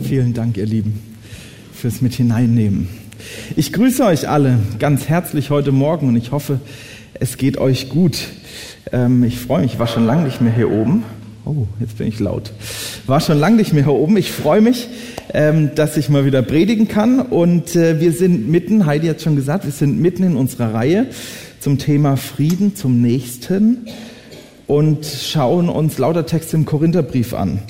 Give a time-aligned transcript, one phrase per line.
[0.00, 1.00] Vielen Dank, ihr Lieben,
[1.74, 2.88] fürs Mit hineinnehmen.
[3.56, 6.60] Ich grüße euch alle ganz herzlich heute Morgen und ich hoffe,
[7.14, 8.18] es geht euch gut.
[8.92, 11.04] Ähm, ich freue mich, ich war schon lange nicht mehr hier oben.
[11.44, 12.52] Oh, jetzt bin ich laut.
[13.06, 14.16] War schon lange nicht mehr hier oben.
[14.16, 14.88] Ich freue mich,
[15.34, 17.20] ähm, dass ich mal wieder predigen kann.
[17.20, 21.06] Und äh, wir sind mitten, Heidi hat schon gesagt, wir sind mitten in unserer Reihe
[21.60, 23.86] zum Thema Frieden zum Nächsten
[24.66, 27.60] und schauen uns lauter Texte im Korintherbrief an.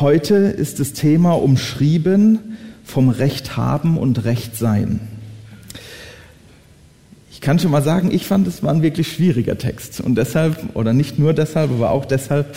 [0.00, 4.98] Heute ist das Thema umschrieben vom Recht haben und Recht sein.
[7.30, 10.00] Ich kann schon mal sagen, ich fand, es war ein wirklich schwieriger Text.
[10.00, 12.56] Und deshalb, oder nicht nur deshalb, aber auch deshalb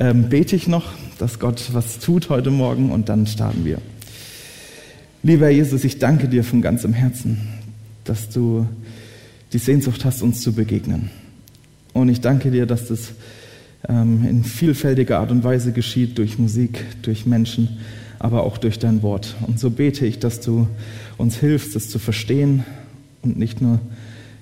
[0.00, 3.82] ähm, bete ich noch, dass Gott was tut heute Morgen und dann starten wir.
[5.22, 7.48] Lieber Jesus, ich danke dir von ganzem Herzen,
[8.04, 8.66] dass du
[9.52, 11.10] die Sehnsucht hast, uns zu begegnen.
[11.92, 13.12] Und ich danke dir, dass das
[13.86, 17.78] in vielfältiger Art und Weise geschieht, durch Musik, durch Menschen,
[18.18, 19.36] aber auch durch dein Wort.
[19.46, 20.66] Und so bete ich, dass du
[21.16, 22.64] uns hilfst, das zu verstehen
[23.22, 23.78] und nicht nur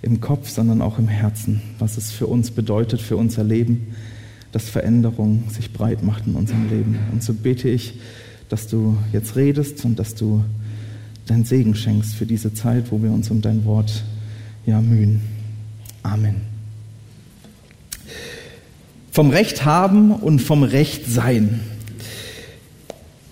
[0.02, 3.88] im Kopf, sondern auch im Herzen, was es für uns bedeutet, für unser Leben,
[4.52, 6.98] dass Veränderung sich breit macht in unserem Leben.
[7.12, 7.94] Und so bete ich,
[8.48, 10.44] dass du jetzt redest und dass du
[11.26, 14.04] dein Segen schenkst für diese Zeit, wo wir uns um dein Wort
[14.64, 15.20] ja, mühen.
[16.02, 16.55] Amen.
[19.16, 21.60] Vom Recht haben und vom Recht sein.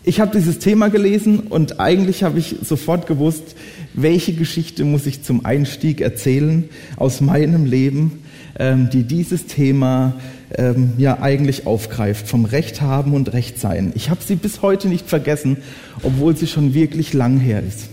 [0.02, 3.54] Ich habe dieses Thema gelesen und eigentlich habe ich sofort gewusst,
[3.92, 8.22] welche Geschichte muss ich zum Einstieg erzählen aus meinem Leben,
[8.58, 10.14] ähm, die dieses Thema
[10.56, 13.92] ähm, ja eigentlich aufgreift, vom Recht haben und Recht sein.
[13.94, 15.58] Ich habe sie bis heute nicht vergessen,
[16.02, 17.90] obwohl sie schon wirklich lang her ist.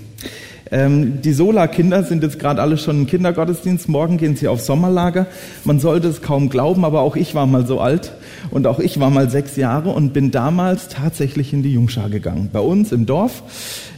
[0.72, 3.90] Ähm, die Sola-Kinder sind jetzt gerade alle schon im Kindergottesdienst.
[3.90, 5.28] Morgen gehen sie auf Sommerlager.
[5.66, 8.14] Man sollte es kaum glauben, aber auch ich war mal so alt
[8.52, 12.50] und auch ich war mal sechs Jahre und bin damals tatsächlich in die Jungschar gegangen.
[12.54, 13.44] Bei uns im Dorf.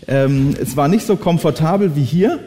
[0.07, 2.39] Ähm, es war nicht so komfortabel wie hier.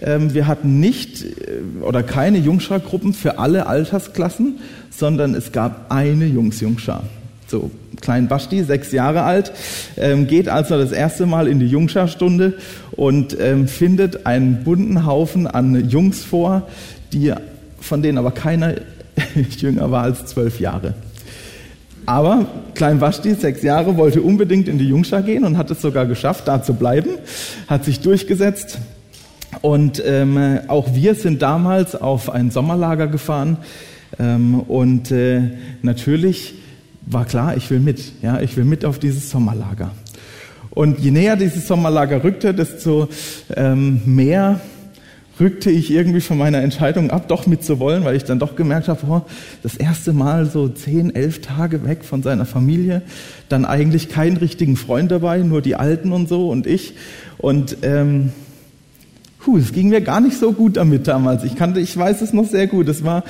[0.00, 4.58] Ähm, wir hatten nicht äh, oder keine Jungschar-Gruppen für alle Altersklassen,
[4.90, 7.04] sondern es gab eine Jungs-Jungschar.
[7.54, 7.70] So,
[8.00, 9.52] kleinen Basti, sechs Jahre alt,
[9.96, 12.54] ähm, geht also das erste Mal in die Jungscharstunde
[12.90, 16.66] und ähm, findet einen bunten Haufen an Jungs vor,
[17.12, 17.32] die,
[17.80, 18.74] von denen aber keiner
[19.58, 20.94] jünger war als zwölf Jahre.
[22.06, 26.06] Aber Klein Basti, sechs Jahre, wollte unbedingt in die Jungschar gehen und hat es sogar
[26.06, 27.10] geschafft, da zu bleiben,
[27.68, 28.78] hat sich durchgesetzt.
[29.60, 33.58] Und ähm, auch wir sind damals auf ein Sommerlager gefahren.
[34.18, 35.42] Ähm, und äh,
[35.82, 36.54] natürlich
[37.06, 38.22] war klar, ich will mit.
[38.22, 39.92] Ja, ich will mit auf dieses Sommerlager.
[40.70, 43.08] Und je näher dieses Sommerlager rückte, desto
[43.56, 44.60] ähm, mehr
[45.40, 49.00] rückte ich irgendwie von meiner Entscheidung ab, doch mitzuwollen, weil ich dann doch gemerkt habe,
[49.08, 49.22] oh,
[49.62, 53.02] das erste Mal so zehn, elf Tage weg von seiner Familie,
[53.48, 56.94] dann eigentlich keinen richtigen Freund dabei, nur die Alten und so und ich.
[57.38, 58.32] Und ähm,
[59.44, 61.44] Puh, es ging mir gar nicht so gut damit damals.
[61.44, 62.88] Ich kannte, ich weiß es noch sehr gut.
[62.88, 63.24] Es war,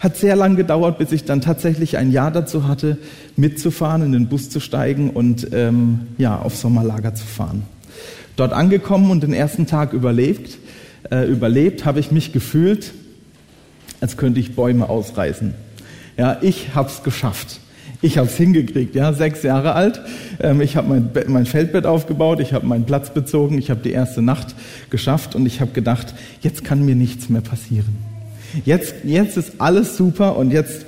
[0.00, 2.98] hat sehr lang gedauert, bis ich dann tatsächlich ein Jahr dazu hatte,
[3.36, 7.62] mitzufahren, in den Bus zu steigen und ähm, ja auf Sommerlager zu fahren.
[8.34, 10.58] Dort angekommen und den ersten Tag überlebt,
[11.08, 12.92] äh, überlebt, habe ich mich gefühlt,
[14.00, 15.54] als könnte ich Bäume ausreißen.
[16.16, 17.60] Ja, ich habe es geschafft.
[18.02, 20.00] Ich habe es hingekriegt, ja, sechs Jahre alt.
[20.40, 23.92] Ähm, ich habe mein, mein Feldbett aufgebaut, ich habe meinen Platz bezogen, ich habe die
[23.92, 24.54] erste Nacht
[24.88, 27.96] geschafft und ich habe gedacht, jetzt kann mir nichts mehr passieren.
[28.64, 30.86] Jetzt, jetzt ist alles super und jetzt,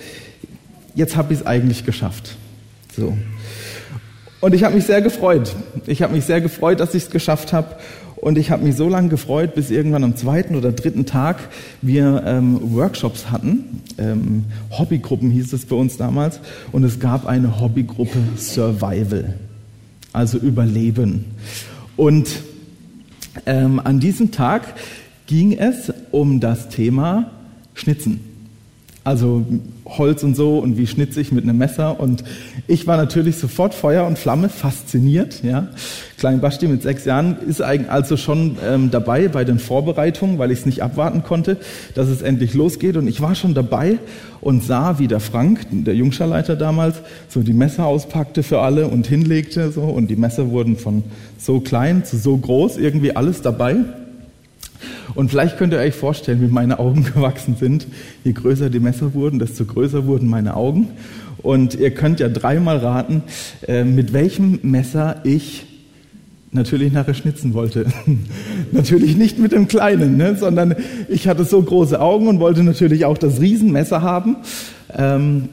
[0.94, 2.36] jetzt habe ich es eigentlich geschafft.
[2.96, 3.16] So.
[4.42, 5.54] Und ich habe mich sehr gefreut.
[5.86, 7.76] Ich habe mich sehr gefreut, dass ich es geschafft habe.
[8.16, 11.38] Und ich habe mich so lange gefreut, bis irgendwann am zweiten oder dritten Tag
[11.80, 13.82] wir ähm, Workshops hatten.
[13.98, 16.40] Ähm, Hobbygruppen hieß es bei uns damals.
[16.72, 19.34] Und es gab eine Hobbygruppe Survival,
[20.12, 21.24] also Überleben.
[21.96, 22.28] Und
[23.46, 24.74] ähm, an diesem Tag
[25.28, 27.30] ging es um das Thema
[27.74, 28.31] Schnitzen.
[29.04, 29.44] Also
[29.84, 31.98] Holz und so und wie schnitze ich mit einem Messer.
[31.98, 32.22] Und
[32.68, 35.42] ich war natürlich sofort Feuer und Flamme, fasziniert.
[35.42, 35.68] Ja.
[36.18, 40.60] Klein Basti mit sechs Jahren ist also schon ähm, dabei bei den Vorbereitungen, weil ich
[40.60, 41.56] es nicht abwarten konnte,
[41.96, 42.96] dass es endlich losgeht.
[42.96, 43.98] Und ich war schon dabei
[44.40, 46.96] und sah, wie der Frank, der Jungscharleiter damals,
[47.28, 49.72] so die Messer auspackte für alle und hinlegte.
[49.72, 49.82] So.
[49.82, 51.02] Und die Messer wurden von
[51.38, 53.78] so klein zu so groß, irgendwie alles dabei.
[55.14, 57.86] Und vielleicht könnt ihr euch vorstellen, wie meine Augen gewachsen sind.
[58.24, 60.88] Je größer die Messer wurden, desto größer wurden meine Augen.
[61.38, 63.22] Und ihr könnt ja dreimal raten,
[63.66, 65.66] äh, mit welchem Messer ich
[66.52, 67.86] natürlich nachher schnitzen wollte.
[68.72, 70.36] natürlich nicht mit dem kleinen, ne?
[70.36, 70.76] sondern
[71.08, 74.36] ich hatte so große Augen und wollte natürlich auch das Riesenmesser haben.
[74.94, 75.48] Ähm,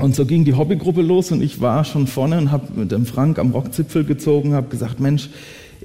[0.00, 3.06] Und so ging die Hobbygruppe los und ich war schon vorne und habe mit dem
[3.06, 5.28] Frank am Rockzipfel gezogen, habe gesagt, Mensch,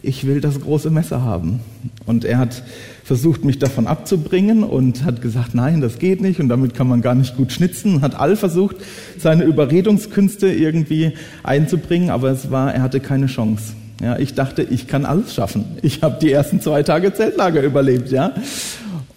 [0.01, 1.59] ich will das große Messer haben.
[2.05, 2.63] Und er hat
[3.07, 7.01] versucht, mich davon abzubringen und hat gesagt, nein, das geht nicht und damit kann man
[7.01, 8.01] gar nicht gut schnitzen.
[8.01, 8.75] Hat all versucht,
[9.17, 13.75] seine Überredungskünste irgendwie einzubringen, aber es war, er hatte keine Chance.
[14.01, 15.63] Ja, ich dachte, ich kann alles schaffen.
[15.83, 18.33] Ich habe die ersten zwei Tage Zeltlager überlebt, ja.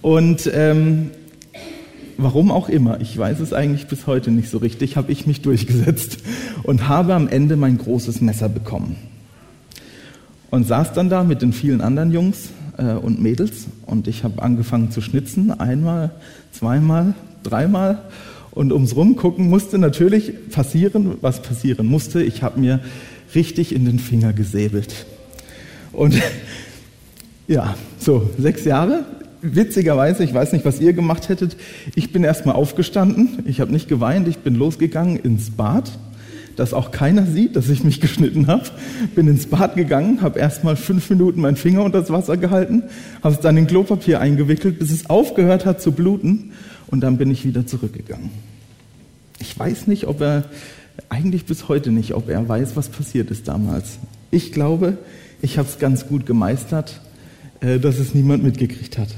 [0.02, 1.10] Und ähm,
[2.16, 5.42] warum auch immer, ich weiß es eigentlich bis heute nicht so richtig, habe ich mich
[5.42, 6.18] durchgesetzt
[6.62, 8.94] und habe am Ende mein großes Messer bekommen
[10.50, 14.42] und saß dann da mit den vielen anderen Jungs äh, und Mädels und ich habe
[14.42, 16.10] angefangen zu schnitzen, einmal,
[16.52, 18.02] zweimal, dreimal
[18.50, 22.22] und ums Rumgucken musste natürlich passieren, was passieren musste.
[22.22, 22.80] Ich habe mir
[23.34, 25.06] richtig in den Finger gesäbelt.
[25.92, 26.20] Und
[27.46, 29.04] ja, so sechs Jahre.
[29.42, 31.56] Witzigerweise, ich weiß nicht, was ihr gemacht hättet.
[31.94, 35.90] Ich bin erstmal aufgestanden, ich habe nicht geweint, ich bin losgegangen ins Bad
[36.60, 38.64] dass auch keiner sieht, dass ich mich geschnitten habe.
[39.14, 42.82] Bin ins Bad gegangen, habe erstmal fünf Minuten meinen Finger unter das Wasser gehalten,
[43.22, 46.52] habe es dann in Klopapier eingewickelt, bis es aufgehört hat zu bluten
[46.88, 48.28] und dann bin ich wieder zurückgegangen.
[49.38, 50.44] Ich weiß nicht, ob er,
[51.08, 53.98] eigentlich bis heute nicht, ob er weiß, was passiert ist damals.
[54.30, 54.98] Ich glaube,
[55.40, 57.00] ich habe es ganz gut gemeistert,
[57.60, 59.08] äh, dass es niemand mitgekriegt hat.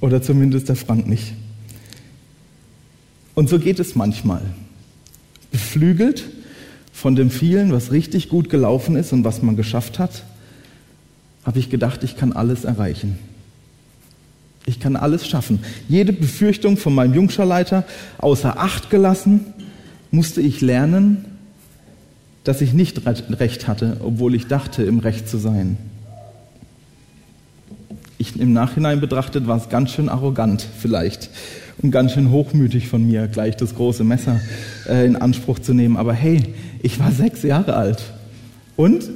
[0.00, 1.34] Oder zumindest der Frank nicht.
[3.34, 4.42] Und so geht es manchmal.
[5.50, 6.30] Beflügelt
[7.02, 10.22] von dem vielen, was richtig gut gelaufen ist und was man geschafft hat,
[11.44, 13.18] habe ich gedacht, ich kann alles erreichen.
[14.66, 15.58] Ich kann alles schaffen.
[15.88, 17.82] Jede Befürchtung von meinem Jungscharleiter
[18.18, 19.46] außer Acht gelassen,
[20.12, 21.24] musste ich lernen,
[22.44, 25.78] dass ich nicht recht hatte, obwohl ich dachte, im Recht zu sein.
[28.16, 31.30] Ich, Im Nachhinein betrachtet war es ganz schön arrogant vielleicht
[31.80, 34.40] und ganz schön hochmütig von mir, gleich das große Messer
[34.88, 35.96] äh, in Anspruch zu nehmen.
[35.96, 36.42] Aber hey,
[36.82, 38.02] ich war sechs Jahre alt
[38.76, 39.08] und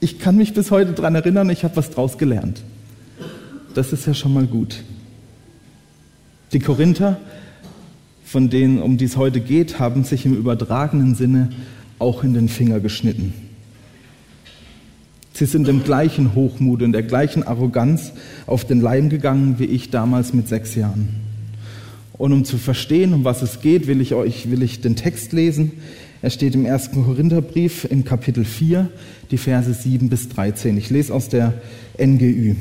[0.00, 2.62] ich kann mich bis heute daran erinnern, ich habe was draus gelernt.
[3.74, 4.82] Das ist ja schon mal gut.
[6.52, 7.18] Die Korinther,
[8.24, 11.50] von denen, um die es heute geht, haben sich im übertragenen Sinne
[11.98, 13.34] auch in den Finger geschnitten.
[15.32, 18.12] Sie sind im gleichen Hochmut und der gleichen Arroganz
[18.46, 21.29] auf den Leim gegangen wie ich damals mit sechs Jahren.
[22.20, 25.32] Und um zu verstehen, um was es geht, will ich euch will ich den Text
[25.32, 25.72] lesen.
[26.20, 28.90] Er steht im ersten Korintherbrief im Kapitel 4,
[29.30, 30.76] die Verse 7 bis 13.
[30.76, 31.54] Ich lese aus der
[31.98, 32.56] NGÜ.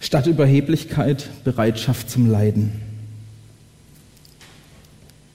[0.00, 2.72] Statt Überheblichkeit Bereitschaft zum Leiden.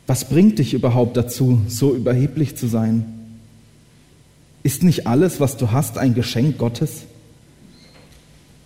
[0.08, 3.06] Was bringt dich überhaupt dazu, so überheblich zu sein?
[4.62, 7.04] Ist nicht alles, was du hast, ein Geschenk Gottes?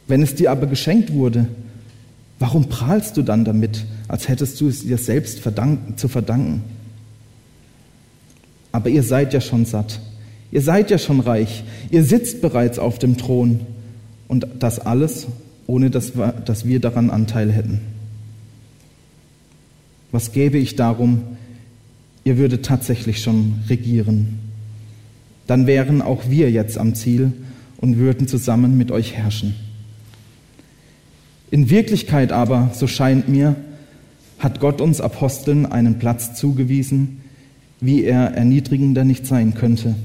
[0.07, 1.47] Wenn es dir aber geschenkt wurde,
[2.41, 6.63] warum prahlst du dann damit, als hättest du es dir selbst verdanken, zu verdanken?
[8.73, 10.01] Aber ihr seid ja schon satt,
[10.51, 13.61] ihr seid ja schon reich, ihr sitzt bereits auf dem Thron
[14.27, 15.27] und das alles,
[15.67, 17.79] ohne dass wir, dass wir daran Anteil hätten.
[20.11, 21.23] Was gäbe ich darum,
[22.25, 24.39] ihr würdet tatsächlich schon regieren?
[25.51, 27.33] dann wären auch wir jetzt am Ziel
[27.75, 29.53] und würden zusammen mit euch herrschen.
[31.51, 33.55] In Wirklichkeit aber, so scheint mir,
[34.39, 37.21] hat Gott uns Aposteln einen Platz zugewiesen,
[37.81, 39.95] wie er erniedrigender nicht sein könnte.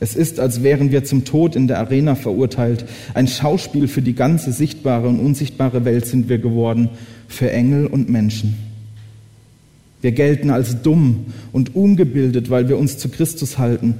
[0.00, 2.84] Es ist, als wären wir zum Tod in der Arena verurteilt.
[3.14, 6.90] Ein Schauspiel für die ganze sichtbare und unsichtbare Welt sind wir geworden,
[7.28, 8.56] für Engel und Menschen.
[10.02, 13.94] Wir gelten als dumm und ungebildet, weil wir uns zu Christus halten.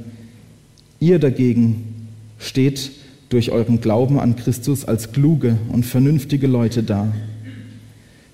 [0.98, 2.08] Ihr dagegen
[2.38, 2.90] steht
[3.32, 7.12] durch euren Glauben an Christus als kluge und vernünftige Leute da.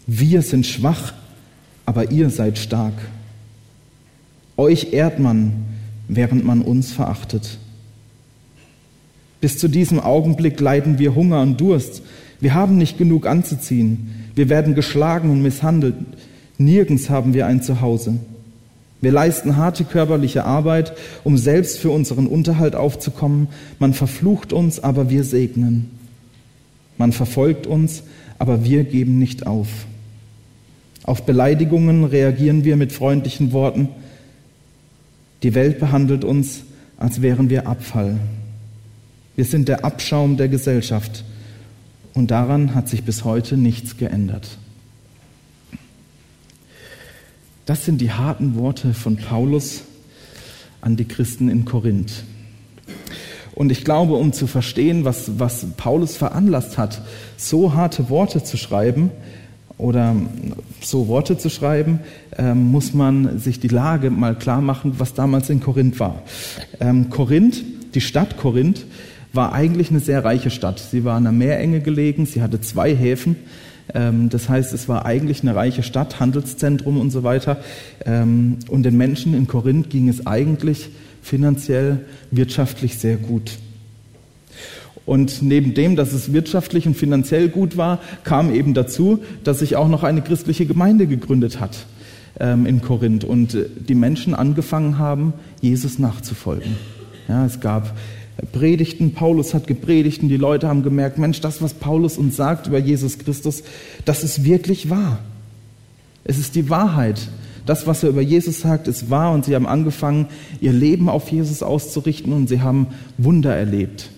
[0.06, 1.12] Wir sind schwach,
[1.86, 2.94] aber ihr seid stark.
[4.56, 5.66] Euch ehrt man,
[6.08, 7.58] während man uns verachtet.
[9.40, 12.02] Bis zu diesem Augenblick leiden wir Hunger und Durst.
[12.40, 14.30] Wir haben nicht genug anzuziehen.
[14.34, 15.94] Wir werden geschlagen und misshandelt.
[16.56, 18.18] Nirgends haben wir ein Zuhause.
[19.00, 23.48] Wir leisten harte körperliche Arbeit, um selbst für unseren Unterhalt aufzukommen.
[23.78, 25.90] Man verflucht uns, aber wir segnen.
[26.96, 28.02] Man verfolgt uns,
[28.38, 29.68] aber wir geben nicht auf.
[31.04, 33.88] Auf Beleidigungen reagieren wir mit freundlichen Worten.
[35.44, 36.62] Die Welt behandelt uns,
[36.98, 38.18] als wären wir Abfall.
[39.36, 41.24] Wir sind der Abschaum der Gesellschaft.
[42.14, 44.58] Und daran hat sich bis heute nichts geändert.
[47.68, 49.82] Das sind die harten Worte von Paulus
[50.80, 52.24] an die Christen in Korinth.
[53.54, 57.02] Und ich glaube, um zu verstehen, was, was Paulus veranlasst hat,
[57.36, 59.10] so harte Worte zu schreiben,
[59.76, 60.16] oder
[60.80, 62.00] so Worte zu schreiben,
[62.38, 66.22] ähm, muss man sich die Lage mal klar machen, was damals in Korinth war.
[66.80, 67.62] Ähm, Korinth,
[67.94, 68.86] die Stadt Korinth,
[69.34, 70.78] war eigentlich eine sehr reiche Stadt.
[70.78, 73.36] Sie war an der Meerenge gelegen, sie hatte zwei Häfen.
[73.94, 77.58] Ähm, das heißt, es war eigentlich eine reiche Stadt, Handelszentrum und so weiter.
[78.04, 80.90] Ähm, und den Menschen in Korinth ging es eigentlich
[81.22, 83.58] finanziell, wirtschaftlich sehr gut.
[85.06, 89.74] Und neben dem, dass es wirtschaftlich und finanziell gut war, kam eben dazu, dass sich
[89.74, 91.86] auch noch eine christliche Gemeinde gegründet hat
[92.38, 96.76] ähm, in Korinth und äh, die Menschen angefangen haben, Jesus nachzufolgen.
[97.26, 97.94] Ja, es gab
[98.52, 102.68] Predigten, Paulus hat gepredigt und die Leute haben gemerkt, Mensch, das, was Paulus uns sagt
[102.68, 103.64] über Jesus Christus,
[104.04, 105.18] das ist wirklich wahr.
[106.24, 107.28] Es ist die Wahrheit.
[107.66, 110.26] Das, was er über Jesus sagt, ist wahr und sie haben angefangen,
[110.60, 112.86] ihr Leben auf Jesus auszurichten und sie haben
[113.18, 114.10] Wunder erlebt.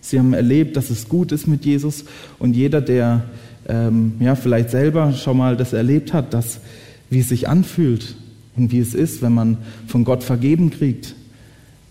[0.00, 2.04] Sie haben erlebt, dass es gut ist mit Jesus
[2.38, 3.24] und jeder, der
[3.68, 6.60] ähm, ja, vielleicht selber schon mal das erlebt hat, dass,
[7.10, 8.16] wie es sich anfühlt
[8.56, 11.14] und wie es ist, wenn man von Gott vergeben kriegt,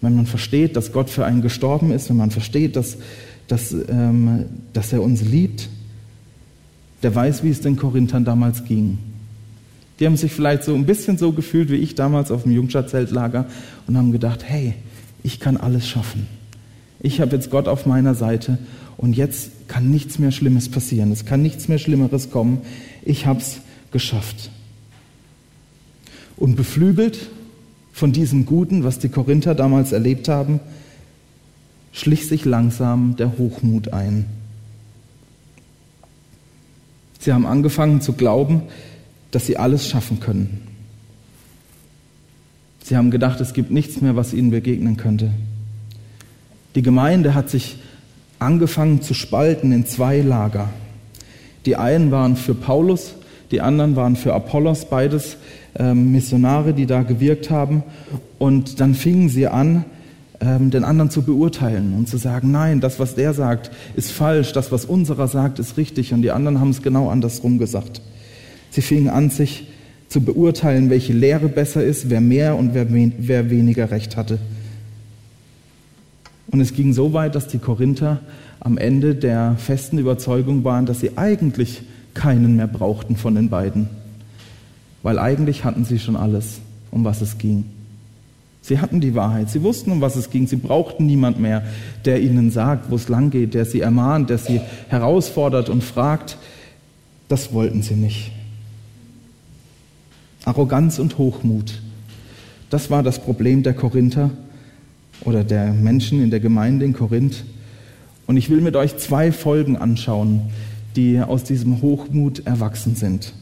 [0.02, 2.98] wenn man versteht, dass Gott für einen gestorben ist, wenn man versteht, dass,
[3.48, 5.70] dass, ähm, dass er uns liebt,
[7.04, 8.98] der weiß, wie es den Korinthern damals ging.
[10.00, 13.46] Die haben sich vielleicht so ein bisschen so gefühlt wie ich damals auf dem Jungschatzeltlager
[13.88, 14.74] und haben gedacht, hey,
[15.24, 16.28] ich kann alles schaffen.
[17.00, 18.58] Ich habe jetzt Gott auf meiner Seite
[18.98, 21.12] und jetzt kann nichts mehr Schlimmes passieren.
[21.12, 22.62] Es kann nichts mehr Schlimmeres kommen.
[23.04, 23.62] Ich habe es
[23.92, 24.50] geschafft.
[26.38, 27.30] Und beflügelt
[27.96, 30.60] von diesem Guten, was die Korinther damals erlebt haben,
[31.94, 34.25] schlich sich langsam der Hochmut ein.
[37.20, 38.64] Sie haben angefangen zu glauben,
[39.32, 40.68] dass sie alles schaffen können.
[42.84, 45.32] Sie haben gedacht, es gibt nichts mehr, was ihnen begegnen könnte.
[46.75, 47.78] Die Gemeinde hat sich
[48.40, 50.68] angefangen zu spalten in zwei Lager.
[51.66, 53.14] Die einen waren für Paulus,
[53.52, 55.38] die anderen waren für Apollos, beides
[55.77, 57.84] ähm, Missionare, die da gewirkt haben.
[58.38, 59.86] Und dann fingen sie an,
[60.41, 64.53] ähm, den anderen zu beurteilen und zu sagen, nein, das, was der sagt, ist falsch,
[64.53, 66.13] das, was unserer sagt, ist richtig.
[66.13, 68.01] Und die anderen haben es genau andersrum gesagt.
[68.70, 69.67] Sie fingen an, sich
[70.10, 74.39] zu beurteilen, welche Lehre besser ist, wer mehr und wer, wer weniger Recht hatte.
[76.48, 78.20] Und es ging so weit, dass die Korinther
[78.60, 83.89] am Ende der festen Überzeugung waren, dass sie eigentlich keinen mehr brauchten von den beiden.
[85.05, 87.65] Weil eigentlich hatten sie schon alles, um was es ging.
[88.63, 90.47] Sie hatten die Wahrheit, sie wussten, um was es ging.
[90.47, 91.63] Sie brauchten niemand mehr,
[92.05, 96.39] der ihnen sagt, wo es lang geht, der sie ermahnt, der sie herausfordert und fragt.
[97.27, 98.31] Das wollten sie nicht.
[100.43, 101.83] Arroganz und Hochmut,
[102.71, 104.31] das war das Problem der Korinther
[105.21, 107.45] oder der Menschen in der Gemeinde in Korinth.
[108.25, 110.50] Und ich will mit euch zwei Folgen anschauen,
[110.95, 113.35] die aus diesem Hochmut erwachsen sind.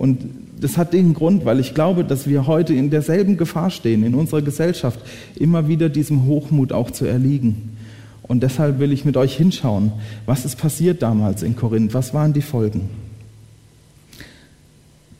[0.00, 4.02] Und das hat den Grund, weil ich glaube, dass wir heute in derselben Gefahr stehen,
[4.02, 4.98] in unserer Gesellschaft,
[5.36, 7.76] immer wieder diesem Hochmut auch zu erliegen.
[8.22, 9.92] Und deshalb will ich mit euch hinschauen,
[10.24, 12.88] was ist passiert damals in Korinth, was waren die Folgen.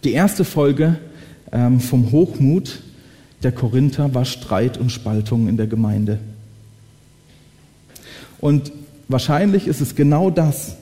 [0.03, 0.99] Die erste Folge
[1.53, 2.81] ähm, vom Hochmut
[3.43, 6.21] der Korinther war Streit und Spaltung in der Gemeinde.
[8.39, 8.73] Und
[9.09, 10.77] wahrscheinlich ist es genau das,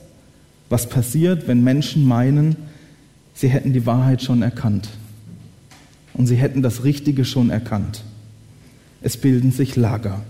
[0.68, 2.67] was passiert, wenn Menschen meinen,
[3.38, 4.88] sie hätten die Wahrheit schon erkannt.
[6.12, 8.02] Und sie hätten das Richtige schon erkannt.
[9.00, 10.20] Es bilden sich Lager,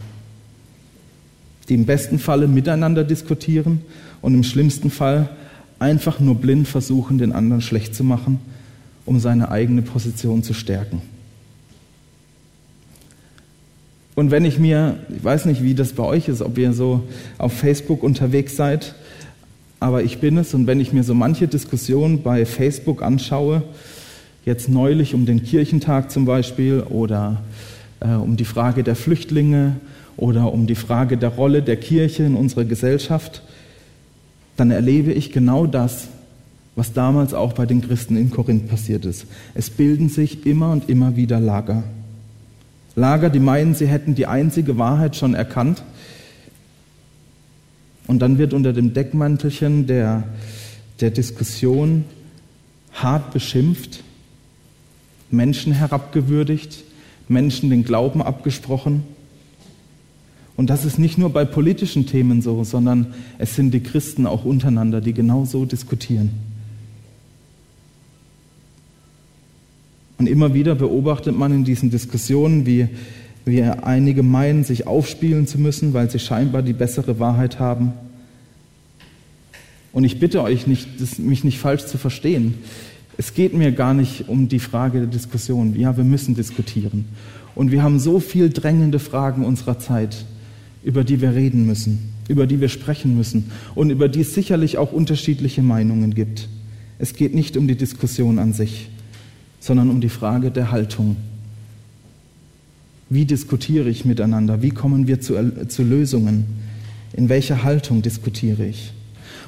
[1.70, 3.80] die im besten Falle miteinander diskutieren
[4.20, 5.30] und im schlimmsten Fall
[5.78, 8.40] einfach nur blind versuchen, den anderen schlecht zu machen,
[9.06, 11.00] um seine eigene Position zu stärken.
[14.16, 17.04] Und wenn ich mir, ich weiß nicht, wie das bei euch ist, ob ihr so
[17.38, 18.94] auf Facebook unterwegs seid,
[19.80, 23.62] aber ich bin es und wenn ich mir so manche Diskussionen bei Facebook anschaue,
[24.44, 27.42] jetzt neulich um den Kirchentag zum Beispiel oder
[28.00, 29.76] äh, um die Frage der Flüchtlinge
[30.16, 33.42] oder um die Frage der Rolle der Kirche in unserer Gesellschaft,
[34.56, 36.08] dann erlebe ich genau das,
[36.74, 39.26] was damals auch bei den Christen in Korinth passiert ist.
[39.54, 41.84] Es bilden sich immer und immer wieder Lager.
[42.96, 45.82] Lager, die meinen, sie hätten die einzige Wahrheit schon erkannt.
[48.08, 50.24] Und dann wird unter dem Deckmantelchen der,
[51.00, 52.04] der Diskussion
[52.94, 54.02] hart beschimpft,
[55.30, 56.84] Menschen herabgewürdigt,
[57.28, 59.04] Menschen den Glauben abgesprochen.
[60.56, 64.44] Und das ist nicht nur bei politischen Themen so, sondern es sind die Christen auch
[64.44, 66.30] untereinander, die genau so diskutieren.
[70.16, 72.88] Und immer wieder beobachtet man in diesen Diskussionen, wie,
[73.48, 77.92] wie einige meinen, sich aufspielen zu müssen, weil sie scheinbar die bessere Wahrheit haben.
[79.92, 82.54] Und ich bitte euch nicht, mich nicht falsch zu verstehen.
[83.16, 85.74] Es geht mir gar nicht um die Frage der Diskussion.
[85.78, 87.06] Ja, wir müssen diskutieren.
[87.54, 90.24] Und wir haben so viel drängende Fragen unserer Zeit,
[90.84, 94.78] über die wir reden müssen, über die wir sprechen müssen und über die es sicherlich
[94.78, 96.48] auch unterschiedliche Meinungen gibt.
[97.00, 98.90] Es geht nicht um die Diskussion an sich,
[99.58, 101.16] sondern um die Frage der Haltung.
[103.10, 104.62] Wie diskutiere ich miteinander?
[104.62, 105.34] Wie kommen wir zu,
[105.68, 106.44] zu Lösungen?
[107.14, 108.92] In welcher Haltung diskutiere ich?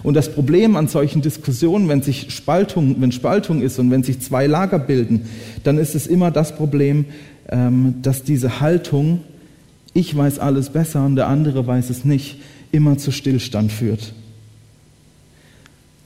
[0.02, 4.20] Und das Problem an solchen Diskussionen, wenn sich Spaltung, wenn Spaltung ist und wenn sich
[4.20, 5.22] zwei Lager bilden,
[5.62, 7.04] dann ist es immer das Problem,
[7.48, 9.20] ähm, dass diese Haltung,
[9.92, 12.40] ich weiß alles besser und der andere weiß es nicht,
[12.72, 14.14] immer zu Stillstand führt.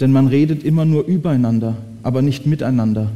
[0.00, 3.12] Denn man redet immer nur übereinander, aber nicht miteinander.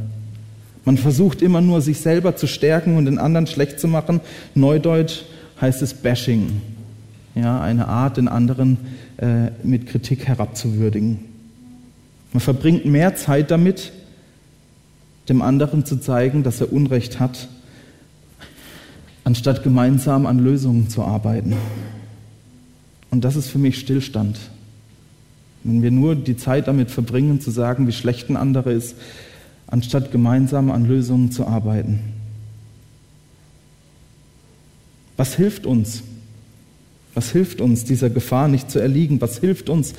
[0.89, 4.21] Man versucht immer nur, sich selber zu stärken und den anderen schlecht zu machen.
[4.55, 5.21] Neudeutsch
[5.61, 6.61] heißt es Bashing.
[7.35, 8.79] Ja, eine Art, den anderen
[9.17, 11.19] äh, mit Kritik herabzuwürdigen.
[12.33, 13.91] Man verbringt mehr Zeit damit,
[15.29, 17.49] dem anderen zu zeigen, dass er Unrecht hat,
[19.23, 21.53] anstatt gemeinsam an Lösungen zu arbeiten.
[23.11, 24.39] Und das ist für mich Stillstand.
[25.63, 28.95] Wenn wir nur die Zeit damit verbringen, zu sagen, wie schlecht ein anderer ist,
[29.69, 31.99] anstatt gemeinsam an Lösungen zu arbeiten.
[35.15, 36.03] Was hilft uns?
[37.13, 39.21] Was hilft uns, dieser Gefahr nicht zu erliegen?
[39.21, 39.93] Was hilft uns,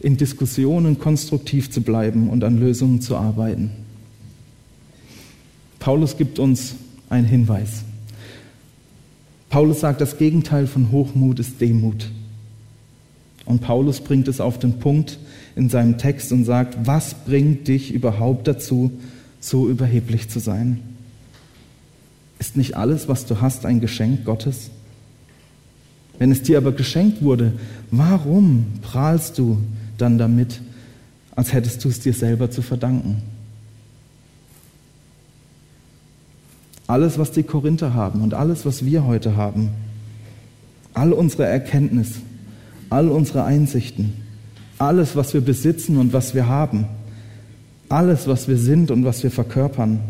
[0.00, 3.70] in Diskussionen konstruktiv zu bleiben und an Lösungen zu arbeiten?
[5.78, 6.74] Paulus gibt uns
[7.08, 7.84] einen Hinweis.
[9.48, 12.10] Paulus sagt, das Gegenteil von Hochmut ist Demut.
[13.44, 15.18] Und Paulus bringt es auf den Punkt
[15.54, 18.90] in seinem Text und sagt, was bringt dich überhaupt dazu,
[19.40, 20.80] so überheblich zu sein?
[22.38, 24.70] Ist nicht alles, was du hast, ein Geschenk Gottes?
[26.18, 27.52] Wenn es dir aber geschenkt wurde,
[27.90, 29.58] warum prahlst du
[29.98, 30.60] dann damit,
[31.34, 33.22] als hättest du es dir selber zu verdanken?
[36.86, 39.70] Alles, was die Korinther haben und alles, was wir heute haben,
[40.94, 42.14] all unsere Erkenntnis,
[42.90, 44.14] all unsere Einsichten,
[44.78, 46.86] alles, was wir besitzen und was wir haben,
[47.88, 50.00] alles, was wir sind und was wir verkörpern,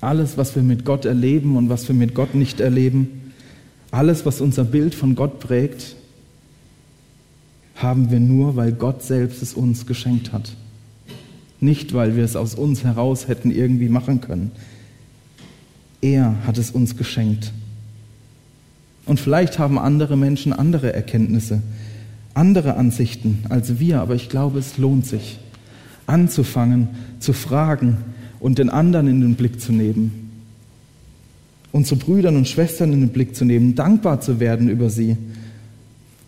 [0.00, 3.32] alles, was wir mit Gott erleben und was wir mit Gott nicht erleben,
[3.90, 5.96] alles, was unser Bild von Gott prägt,
[7.76, 10.56] haben wir nur, weil Gott selbst es uns geschenkt hat.
[11.60, 14.50] Nicht, weil wir es aus uns heraus hätten irgendwie machen können.
[16.00, 17.52] Er hat es uns geschenkt.
[19.06, 21.62] Und vielleicht haben andere Menschen andere Erkenntnisse,
[22.34, 25.38] andere Ansichten als wir, aber ich glaube, es lohnt sich,
[26.06, 26.88] anzufangen,
[27.20, 27.98] zu fragen
[28.40, 30.30] und den anderen in den Blick zu nehmen.
[31.70, 35.16] Unsere Brüdern und Schwestern in den Blick zu nehmen, dankbar zu werden über sie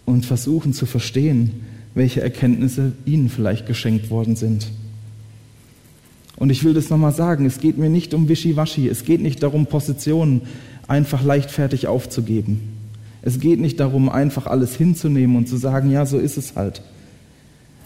[0.06, 1.62] und versuchen zu verstehen,
[1.94, 4.68] welche Erkenntnisse ihnen vielleicht geschenkt worden sind.
[6.36, 9.42] Und ich will das nochmal sagen, es geht mir nicht um Wischiwaschi, es geht nicht
[9.42, 10.42] darum, Positionen
[10.88, 12.60] einfach leichtfertig aufzugeben.
[13.22, 16.82] Es geht nicht darum, einfach alles hinzunehmen und zu sagen, ja, so ist es halt.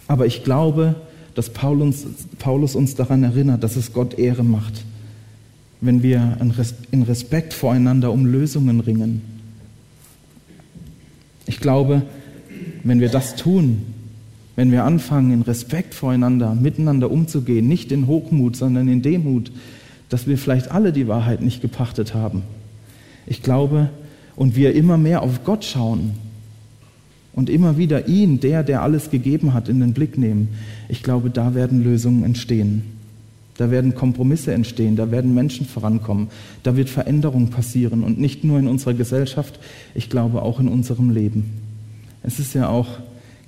[0.09, 0.96] Aber ich glaube,
[1.38, 2.05] dass Paulus,
[2.40, 4.85] Paulus uns daran erinnert, dass es Gott Ehre macht,
[5.81, 6.37] wenn wir
[6.90, 9.22] in Respekt voreinander um Lösungen ringen.
[11.46, 12.03] Ich glaube,
[12.83, 13.83] wenn wir das tun,
[14.57, 19.53] wenn wir anfangen, in Respekt voreinander, miteinander umzugehen, nicht in Hochmut, sondern in Demut,
[20.09, 22.42] dass wir vielleicht alle die Wahrheit nicht gepachtet haben.
[23.29, 23.90] Ich glaube,
[24.35, 26.14] und wir immer mehr auf Gott schauen
[27.38, 30.48] und immer wieder ihn, der, der alles gegeben hat, in den Blick nehmen,
[30.88, 32.83] ich glaube, da werden Lösungen entstehen.
[33.57, 36.31] Da werden Kompromisse entstehen, da werden Menschen vorankommen,
[36.64, 39.61] da wird Veränderung passieren und nicht nur in unserer Gesellschaft,
[39.94, 41.44] ich glaube auch in unserem Leben.
[42.24, 42.88] Es ist ja auch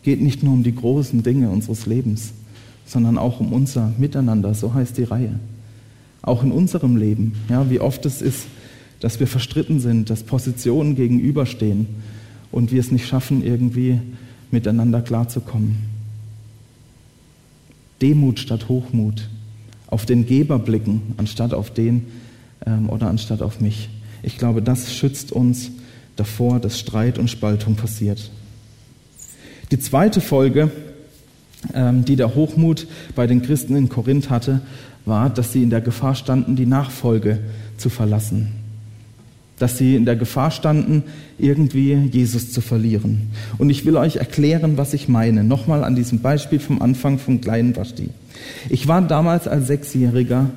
[0.05, 2.33] geht nicht nur um die großen Dinge unseres Lebens,
[2.87, 5.40] sondern auch um unser Miteinander, so heißt die Reihe.
[6.22, 8.46] Auch in unserem Leben, ja, wie oft es ist,
[9.00, 11.88] dass wir verstritten sind, dass Positionen gegenüberstehen
[12.53, 14.01] und wir es nicht schaffen, irgendwie
[14.51, 15.79] miteinander klarzukommen.
[18.03, 19.29] Demut statt Hochmut,
[19.87, 22.07] auf den Geber blicken, anstatt auf den
[22.67, 23.89] ähm, oder anstatt auf mich.
[24.23, 25.71] Ich glaube, das schützt uns
[26.17, 28.31] davor, dass Streit und Spaltung passiert.
[29.71, 30.71] Die zweite Folge,
[31.75, 34.63] ähm, die der Hochmut bei den Christen in Korinth hatte,
[35.05, 37.39] war, dass sie in der Gefahr standen, die Nachfolge
[37.77, 38.60] zu verlassen.
[39.61, 41.05] Dass sie in der Gefahr standen,
[41.38, 43.31] irgendwie Jesus zu verlieren.
[43.59, 45.44] Und ich will euch erklären, was ich meine.
[45.44, 48.09] Nochmal an diesem Beispiel vom Anfang vom kleinen Basti.
[48.68, 50.51] Ich war damals als Sechsjähriger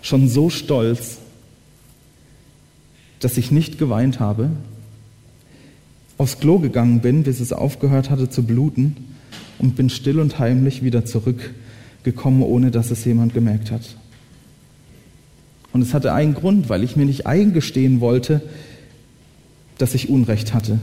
[0.00, 1.18] schon so stolz,
[3.20, 4.50] dass ich nicht geweint habe,
[6.18, 8.96] aufs Klo gegangen bin, bis es aufgehört hatte zu bluten
[9.58, 13.96] und bin still und heimlich wieder zurückgekommen, ohne dass es jemand gemerkt hat.
[15.76, 18.40] Und es hatte einen Grund, weil ich mir nicht eingestehen wollte,
[19.76, 20.78] dass ich Unrecht hatte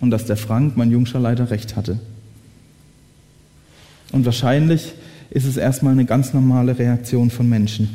[0.00, 1.98] und dass der Frank, mein Jungscher Leiter, recht hatte.
[4.12, 4.92] Und wahrscheinlich
[5.30, 7.90] ist es erstmal eine ganz normale Reaktion von Menschen.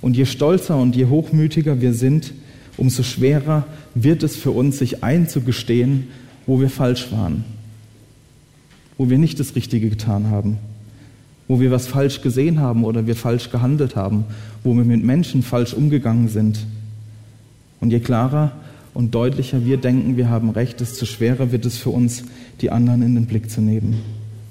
[0.00, 2.32] Und je stolzer und je hochmütiger wir sind,
[2.76, 6.06] umso schwerer wird es für uns, sich einzugestehen,
[6.46, 7.42] wo wir falsch waren,
[8.96, 10.58] wo wir nicht das Richtige getan haben,
[11.50, 14.24] wo wir was falsch gesehen haben oder wir falsch gehandelt haben,
[14.62, 16.64] wo wir mit Menschen falsch umgegangen sind.
[17.80, 18.52] Und je klarer
[18.94, 22.22] und deutlicher wir denken, wir haben recht, desto schwerer wird es für uns,
[22.60, 24.00] die anderen in den Blick zu nehmen.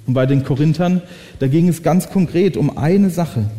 [0.07, 1.01] Und bei den Korinthern,
[1.39, 3.49] da ging es ganz konkret um eine Sache.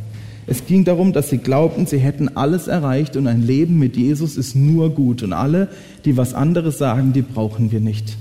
[0.47, 4.37] Es ging darum, dass sie glaubten, sie hätten alles erreicht und ein Leben mit Jesus
[4.37, 5.23] ist nur gut.
[5.23, 5.69] Und alle,
[6.05, 8.19] die was anderes sagen, die brauchen wir nicht.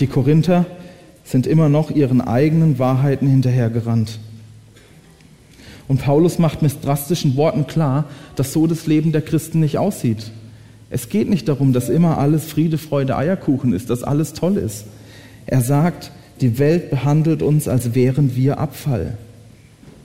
[0.00, 0.66] Die Korinther
[1.30, 4.18] sind immer noch ihren eigenen Wahrheiten hinterhergerannt.
[5.86, 8.04] Und Paulus macht mit drastischen Worten klar,
[8.36, 10.30] dass so das Leben der Christen nicht aussieht.
[10.88, 14.86] Es geht nicht darum, dass immer alles Friede, Freude, Eierkuchen ist, dass alles toll ist.
[15.46, 19.16] Er sagt, die Welt behandelt uns, als wären wir Abfall.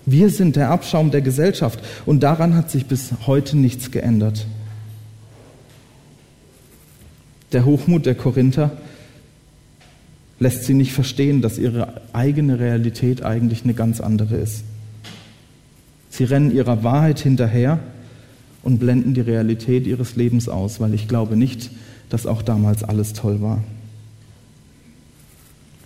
[0.05, 4.45] Wir sind der Abschaum der Gesellschaft und daran hat sich bis heute nichts geändert.
[7.51, 8.71] Der Hochmut der Korinther
[10.39, 14.63] lässt sie nicht verstehen, dass ihre eigene Realität eigentlich eine ganz andere ist.
[16.10, 17.80] Sie rennen ihrer Wahrheit hinterher
[18.63, 21.71] und blenden die Realität ihres Lebens aus, weil ich glaube nicht,
[22.10, 23.63] dass auch damals alles toll war.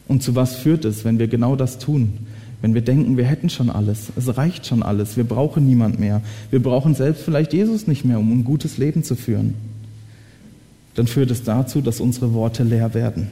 [0.07, 2.13] Und zu was führt es, wenn wir genau das tun?
[2.61, 6.21] Wenn wir denken, wir hätten schon alles, es reicht schon alles, wir brauchen niemand mehr,
[6.51, 9.53] wir brauchen selbst vielleicht Jesus nicht mehr, um ein gutes Leben zu führen,
[10.95, 13.27] dann führt es dazu, dass unsere Worte leer werden.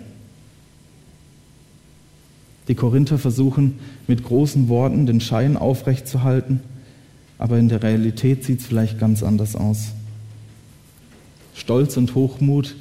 [2.67, 3.75] Die Korinther versuchen
[4.07, 6.59] mit großen Worten den Schein aufrechtzuhalten,
[7.37, 9.91] aber in der Realität sieht es vielleicht ganz anders aus.
[11.53, 12.75] Stolz und Hochmut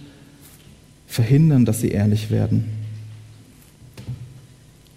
[1.07, 2.65] verhindern, dass sie ehrlich werden.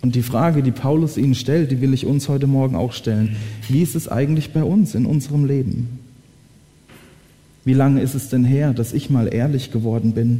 [0.02, 3.36] Und die Frage, die Paulus ihnen stellt, die will ich uns heute Morgen auch stellen.
[3.68, 6.00] Wie ist es eigentlich bei uns in unserem Leben?
[7.66, 10.40] Wie lange ist es denn her, dass ich mal ehrlich geworden bin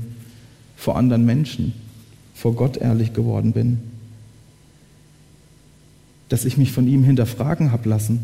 [0.78, 1.74] vor anderen Menschen,
[2.34, 3.89] vor Gott ehrlich geworden bin?
[6.30, 8.24] Dass ich mich von ihm hinterfragen habe lassen?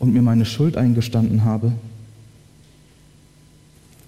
[0.00, 1.72] und mir meine Schuld eingestanden habe?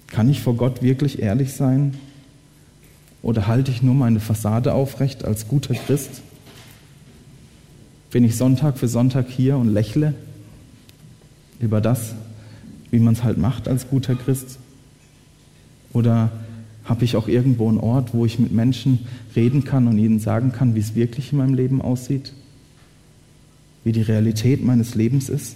[0.07, 1.93] Kann ich vor Gott wirklich ehrlich sein?
[3.21, 6.21] Oder halte ich nur meine Fassade aufrecht als guter Christ?
[8.11, 10.13] Bin ich Sonntag für Sonntag hier und lächle
[11.59, 12.15] über das,
[12.91, 14.59] wie man es halt macht als guter Christ?
[15.93, 16.31] Oder
[16.83, 20.51] habe ich auch irgendwo einen Ort, wo ich mit Menschen reden kann und ihnen sagen
[20.51, 22.33] kann, wie es wirklich in meinem Leben aussieht?
[23.83, 25.55] Wie die Realität meines Lebens ist?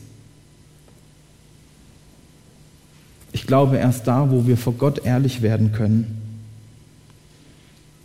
[3.32, 6.22] Ich glaube, erst da, wo wir vor Gott ehrlich werden können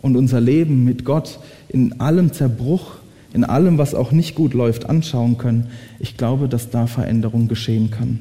[0.01, 2.97] und unser Leben mit Gott in allem Zerbruch,
[3.33, 7.89] in allem, was auch nicht gut läuft, anschauen können, ich glaube, dass da Veränderung geschehen
[7.89, 8.19] kann.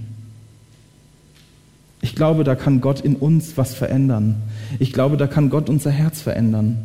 [2.00, 4.36] Ich glaube, da kann Gott in uns was verändern.
[4.78, 6.78] Ich glaube, da kann Gott unser Herz verändern.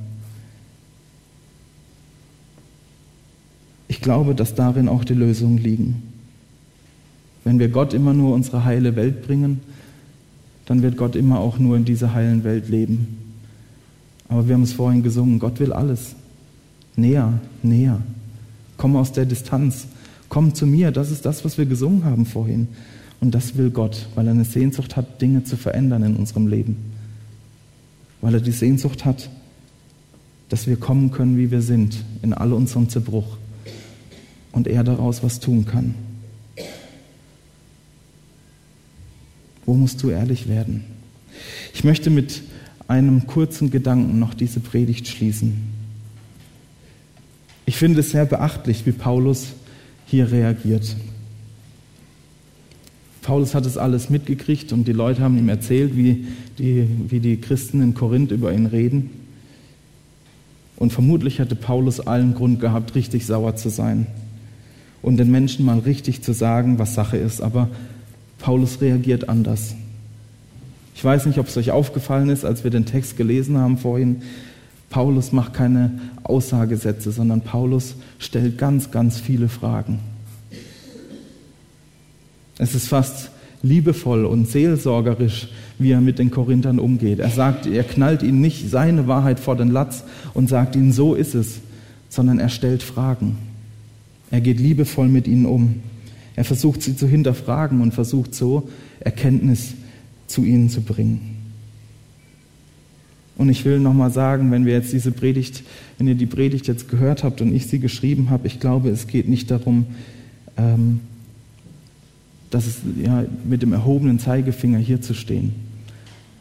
[4.07, 6.01] Glaube, dass darin auch die Lösungen liegen.
[7.43, 9.59] Wenn wir Gott immer nur unsere heile Welt bringen,
[10.65, 13.17] dann wird Gott immer auch nur in dieser heilen Welt leben.
[14.29, 16.15] Aber wir haben es vorhin gesungen, Gott will alles.
[16.95, 17.99] Näher, näher.
[18.77, 19.87] Komm aus der Distanz.
[20.29, 20.91] Komm zu mir.
[20.91, 22.69] Das ist das, was wir gesungen haben vorhin.
[23.19, 26.77] Und das will Gott, weil er eine Sehnsucht hat, Dinge zu verändern in unserem Leben.
[28.21, 29.29] Weil er die Sehnsucht hat,
[30.47, 33.35] dass wir kommen können, wie wir sind, in all unserem Zerbruch.
[34.57, 35.93] Und er daraus was tun kann.
[39.67, 40.83] Wo musst du ehrlich werden?
[41.75, 42.41] Ich möchte mit
[42.87, 45.61] einem kurzen Gedanken noch diese Predigt schließen.
[47.67, 49.49] Ich finde es sehr beachtlich, wie Paulus
[50.07, 50.95] hier reagiert.
[53.21, 56.25] Paulus hat es alles mitgekriegt und die Leute haben ihm erzählt, wie
[56.57, 59.11] die, wie die Christen in Korinth über ihn reden.
[60.77, 64.07] Und vermutlich hatte Paulus allen Grund gehabt, richtig sauer zu sein
[65.01, 67.41] und den Menschen mal richtig zu sagen, was Sache ist.
[67.41, 67.69] Aber
[68.39, 69.75] Paulus reagiert anders.
[70.95, 74.23] Ich weiß nicht, ob es euch aufgefallen ist, als wir den Text gelesen haben vorhin.
[74.89, 79.99] Paulus macht keine Aussagesätze, sondern Paulus stellt ganz, ganz viele Fragen.
[82.57, 83.29] Es ist fast
[83.61, 87.19] liebevoll und seelsorgerisch, wie er mit den Korinthern umgeht.
[87.19, 91.13] Er sagt, er knallt ihnen nicht seine Wahrheit vor den Latz und sagt ihnen, so
[91.13, 91.59] ist es,
[92.09, 93.37] sondern er stellt Fragen.
[94.31, 95.75] Er geht liebevoll mit ihnen um.
[96.35, 99.73] Er versucht sie zu hinterfragen und versucht so Erkenntnis
[100.27, 101.37] zu ihnen zu bringen.
[103.37, 105.63] Und ich will nochmal sagen, wenn wir jetzt diese Predigt,
[105.97, 109.07] wenn ihr die Predigt jetzt gehört habt und ich sie geschrieben habe, ich glaube, es
[109.07, 109.85] geht nicht darum,
[110.57, 111.01] ähm,
[112.49, 115.53] dass es ja, mit dem erhobenen Zeigefinger hier zu stehen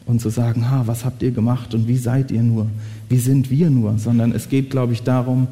[0.05, 2.67] und zu sagen, ha, was habt ihr gemacht und wie seid ihr nur,
[3.09, 5.47] wie sind wir nur, sondern es geht, glaube ich, darum,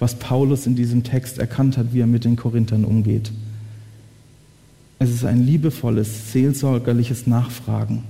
[0.00, 3.30] was Paulus in diesem Text erkannt hat, wie er mit den Korinthern umgeht.
[4.98, 8.02] Es ist ein liebevolles, seelsorgerliches Nachfragen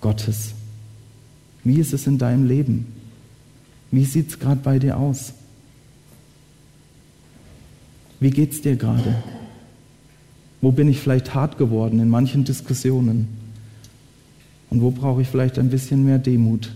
[0.00, 0.52] Gottes.
[1.64, 2.86] Wie ist es in deinem Leben?
[3.90, 5.32] Wie sieht es gerade bei dir aus?
[8.20, 9.22] Wie geht es dir gerade?
[10.60, 13.28] Wo bin ich vielleicht hart geworden in manchen Diskussionen?
[14.70, 16.72] Und wo brauche ich vielleicht ein bisschen mehr Demut?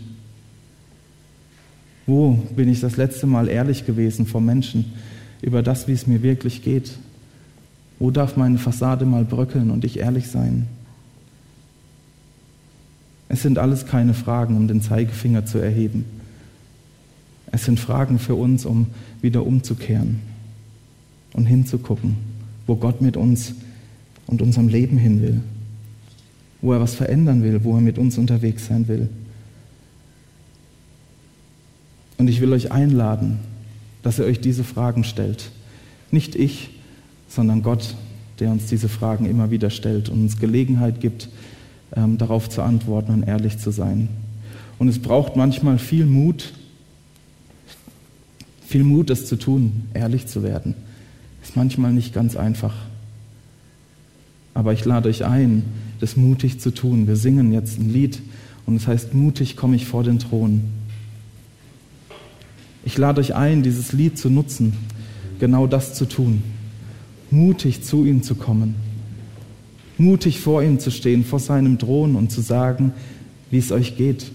[2.09, 4.87] Wo bin ich das letzte Mal ehrlich gewesen vor Menschen
[5.43, 6.93] über das, wie es mir wirklich geht?
[7.99, 10.67] Wo darf meine Fassade mal bröckeln und ich ehrlich sein?
[13.29, 16.07] Es sind alles keine Fragen, um den Zeigefinger zu erheben.
[17.53, 18.87] Es sind Fragen für uns, um
[19.21, 20.21] wieder umzukehren
[21.35, 22.17] und hinzugucken,
[22.67, 23.53] wo Gott mit uns
[24.27, 25.41] und unserem Leben hin will,
[26.63, 29.11] wo er was verändern will, wo er mit uns unterwegs sein will.
[32.19, 33.39] Und ich will euch einladen,
[34.03, 35.51] dass ihr euch diese Fragen stellt.
[36.11, 36.71] Nicht ich,
[37.29, 37.95] sondern Gott,
[38.41, 41.29] der uns diese Fragen immer wieder stellt und uns Gelegenheit gibt,
[41.97, 44.09] ähm, darauf zu antworten und ehrlich zu sein.
[44.79, 46.53] Und es braucht manchmal viel Mut,
[48.67, 50.75] viel Mut, das zu tun, ehrlich zu werden.
[51.43, 52.75] Ist manchmal nicht ganz einfach.
[54.55, 55.65] Aber ich lade euch ein,
[56.01, 57.07] das mutig zu tun.
[57.07, 58.21] Wir singen jetzt ein Lied
[58.67, 60.63] und es heißt, mutig komme ich vor den Thron.
[62.89, 64.73] Ich lade euch ein, dieses Lied zu nutzen,
[65.39, 66.43] genau das zu tun.
[67.31, 68.75] Mutig zu ihm zu kommen
[69.99, 72.93] mutig vor ihm zu stehen, vor seinem Thron und zu sagen,
[73.51, 74.31] wie es euch geht,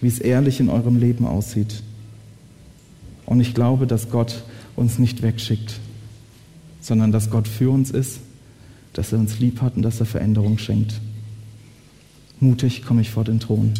[0.00, 1.82] wie es ehrlich in eurem Leben aussieht.
[3.26, 4.44] Und ich glaube, dass Gott
[4.76, 5.80] uns nicht wegschickt,
[6.80, 8.20] sondern dass Gott für uns ist,
[8.92, 11.00] dass er uns lieb hat und dass er Veränderung schenkt.
[12.38, 13.74] Mutig komme ich vor den Thron.